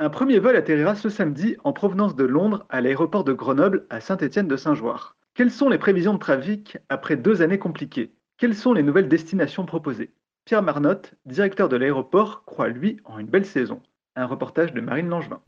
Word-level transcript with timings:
Un 0.00 0.10
premier 0.10 0.38
vol 0.38 0.54
atterrira 0.54 0.94
ce 0.94 1.08
samedi 1.08 1.56
en 1.64 1.72
provenance 1.72 2.14
de 2.14 2.22
Londres 2.22 2.64
à 2.68 2.80
l'aéroport 2.80 3.24
de 3.24 3.32
Grenoble 3.32 3.84
à 3.90 4.00
Saint-Étienne-de-Saint-Joire. 4.00 5.16
Quelles 5.34 5.50
sont 5.50 5.68
les 5.68 5.78
prévisions 5.78 6.14
de 6.14 6.20
trafic 6.20 6.78
après 6.88 7.16
deux 7.16 7.42
années 7.42 7.58
compliquées? 7.58 8.12
Quelles 8.36 8.54
sont 8.54 8.72
les 8.72 8.84
nouvelles 8.84 9.08
destinations 9.08 9.66
proposées? 9.66 10.12
Pierre 10.44 10.62
Marnotte, 10.62 11.14
directeur 11.26 11.68
de 11.68 11.76
l'aéroport, 11.76 12.44
croit 12.44 12.68
lui 12.68 12.98
en 13.06 13.18
une 13.18 13.26
belle 13.26 13.44
saison. 13.44 13.80
Un 14.14 14.26
reportage 14.26 14.72
de 14.72 14.80
Marine 14.80 15.08
Langevin. 15.08 15.40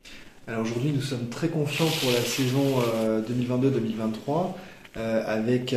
Alors 0.48 0.62
aujourd'hui, 0.62 0.90
nous 0.92 1.01
sommes 1.01 1.28
très 1.28 1.48
confiants 1.48 1.87
pour 2.01 2.10
la 2.10 2.18
saison 2.18 2.80
2022-2023. 3.28 4.54
Euh, 4.96 5.22
avec 5.24 5.72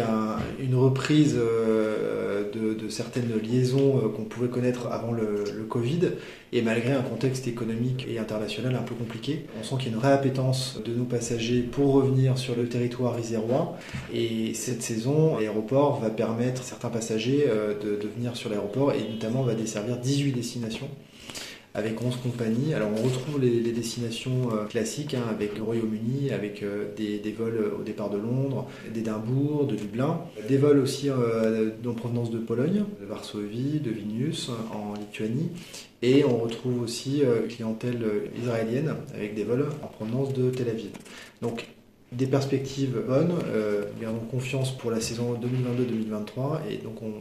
une 0.59 0.73
reprise 0.73 1.37
euh, 1.37 2.51
de, 2.51 2.89
certaines 2.89 3.29
liaisons 3.43 3.99
euh, 3.99 4.09
qu'on 4.09 4.23
pouvait 4.23 4.47
connaître 4.47 4.87
avant 4.87 5.11
le, 5.11 5.43
Covid, 5.69 5.99
et 6.51 6.63
malgré 6.63 6.93
un 6.93 7.03
contexte 7.03 7.47
économique 7.47 8.07
et 8.09 8.17
international 8.17 8.75
un 8.75 8.81
peu 8.81 8.95
compliqué. 8.95 9.45
On 9.59 9.63
sent 9.63 9.75
qu'il 9.79 9.91
y 9.91 9.93
a 9.93 9.97
une 9.97 10.03
réappétence 10.03 10.79
de 10.83 10.95
nos 10.95 11.03
passagers 11.03 11.61
pour 11.61 11.93
revenir 11.93 12.39
sur 12.39 12.55
le 12.55 12.67
territoire 12.67 13.19
isérois, 13.19 13.77
et 14.11 14.55
cette 14.55 14.81
saison, 14.81 15.37
l'aéroport 15.37 15.99
va 15.99 16.09
permettre 16.09 16.63
certains 16.63 16.89
passagers 16.89 17.45
de, 17.83 17.95
de 17.95 18.07
venir 18.15 18.35
sur 18.35 18.49
l'aéroport, 18.49 18.93
et 18.93 19.07
notamment 19.11 19.43
va 19.43 19.53
desservir 19.53 19.97
18 19.97 20.31
destinations 20.31 20.89
avec 21.75 22.01
11 22.01 22.17
compagnies. 22.17 22.73
Alors 22.73 22.89
on 22.91 23.01
retrouve 23.01 23.41
les, 23.41 23.71
destinations 23.71 24.51
euh, 24.53 24.65
classiques 24.65 25.13
hein, 25.13 25.23
avec 25.29 25.57
le 25.57 25.63
Royaume-Uni, 25.63 26.31
avec 26.31 26.61
euh, 26.63 26.93
des, 26.95 27.35
vols 27.37 27.57
euh, 27.57 27.79
au 27.79 27.83
départ 27.83 28.09
de 28.09 28.17
Londres, 28.17 28.67
d'Édimbourg, 28.93 29.65
de 29.65 29.75
Dublin, 29.75 30.21
des 30.47 30.57
vols 30.57 30.79
aussi 30.79 31.09
en 31.09 31.93
provenance 31.93 32.29
de 32.29 32.37
Pologne, 32.37 32.83
de 33.01 33.05
Varsovie, 33.05 33.79
de 33.79 33.89
Vilnius 33.89 34.49
en 34.71 34.93
Lituanie. 34.99 35.49
Et 36.01 36.25
on 36.25 36.37
retrouve 36.37 36.81
aussi 36.81 37.21
une 37.21 37.47
clientèle 37.47 38.03
israélienne 38.37 38.95
avec 39.13 39.35
des 39.35 39.43
vols 39.43 39.69
en 39.81 39.87
provenance 39.87 40.33
de 40.33 40.49
Tel 40.49 40.69
Aviv. 40.69 40.89
Donc 41.41 41.65
des 42.17 42.27
perspectives 42.27 43.01
bonnes, 43.07 43.33
euh, 43.53 43.83
gardons 44.01 44.19
confiance 44.19 44.75
pour 44.77 44.91
la 44.91 45.01
saison 45.01 45.33
2022-2023 45.33 46.59
et 46.69 46.77
donc 46.77 47.01
on, 47.01 47.13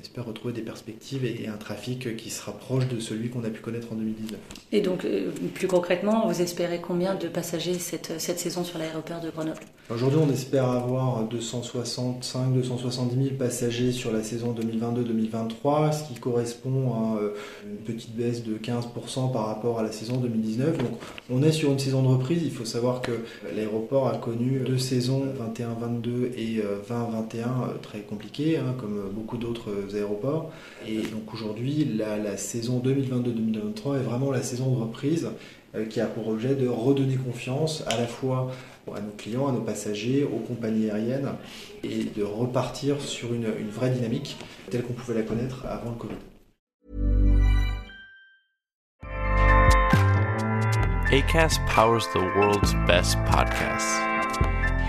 espère 0.00 0.24
retrouver 0.24 0.54
des 0.54 0.62
perspectives 0.62 1.24
et, 1.24 1.46
un 1.46 1.56
trafic 1.56 2.16
qui 2.16 2.30
se 2.30 2.42
rapproche 2.42 2.88
de 2.88 3.00
celui 3.00 3.28
qu'on 3.28 3.44
a 3.44 3.50
pu 3.50 3.60
connaître 3.60 3.92
en 3.92 3.96
2019. 3.96 4.38
Et 4.72 4.80
donc 4.80 5.04
euh, 5.04 5.30
plus 5.54 5.68
concrètement, 5.68 6.26
vous 6.26 6.40
espérez 6.40 6.80
combien 6.80 7.14
de 7.14 7.28
passagers 7.28 7.74
cette, 7.74 8.12
cette 8.18 8.38
saison 8.38 8.64
sur 8.64 8.78
l'aéroport 8.78 9.20
de 9.20 9.30
Grenoble? 9.30 9.60
Aujourd'hui 9.90 10.20
on 10.22 10.32
espère 10.32 10.70
avoir 10.70 11.24
265-270 11.28 13.22
000 13.22 13.34
passagers 13.38 13.92
sur 13.92 14.12
la 14.12 14.22
saison 14.22 14.54
2022-2023, 14.54 15.92
ce 15.92 16.08
qui 16.08 16.20
correspond 16.20 16.94
à 16.94 17.18
euh, 17.18 17.34
une 17.64 17.76
petite 17.78 18.14
baisse 18.14 18.44
de 18.44 18.56
15% 18.56 19.32
par 19.32 19.46
rapport 19.46 19.80
à 19.80 19.82
la 19.82 19.92
saison 19.92 20.16
2019. 20.16 20.78
Donc 20.78 20.92
on 21.30 21.42
est 21.42 21.52
sur 21.52 21.72
une 21.72 21.78
saison 21.78 22.02
de 22.02 22.08
reprise, 22.08 22.42
il 22.42 22.52
faut 22.52 22.64
savoir 22.64 23.02
que 23.02 23.12
l'aéroport 23.54 24.08
a 24.08 24.16
connu 24.16 24.39
deux 24.40 24.78
saisons 24.78 25.24
21-22 25.24 26.32
et 26.36 26.56
20-21 26.58 26.62
euh, 26.62 26.64
euh, 26.92 27.78
très 27.82 28.00
compliquées, 28.00 28.58
hein, 28.58 28.74
comme 28.78 29.10
beaucoup 29.12 29.36
d'autres 29.36 29.70
aéroports. 29.94 30.50
Et 30.86 30.98
donc 30.98 31.32
aujourd'hui, 31.32 31.84
la, 31.96 32.36
saison 32.36 32.82
2022-2023 32.84 33.96
est 33.96 34.02
vraiment 34.02 34.30
la 34.30 34.42
saison 34.42 34.74
de 34.74 34.80
reprise 34.80 35.28
euh, 35.74 35.84
qui 35.84 36.00
a 36.00 36.06
pour 36.06 36.28
objet 36.28 36.54
de 36.54 36.68
redonner 36.68 37.16
confiance 37.16 37.84
à 37.86 37.96
la 37.96 38.06
fois 38.06 38.50
à 38.94 39.00
nos 39.00 39.12
clients, 39.16 39.46
à 39.46 39.52
nos 39.52 39.60
passagers, 39.60 40.24
aux 40.24 40.38
compagnies 40.38 40.90
aériennes 40.90 41.30
et 41.84 42.04
de 42.16 42.24
repartir 42.24 43.00
sur 43.00 43.32
une, 43.34 43.46
une 43.60 43.68
vraie 43.68 43.90
dynamique 43.90 44.36
telle 44.68 44.82
qu'on 44.82 44.94
pouvait 44.94 45.14
la 45.14 45.22
connaître 45.22 45.64
avant 45.66 45.90
le 45.90 45.96
Covid. 45.96 46.16
ACAST 51.12 51.58
powers 51.66 52.06
the 52.12 52.20
world's 52.36 52.72
best 52.86 53.18
podcasts. 53.26 54.19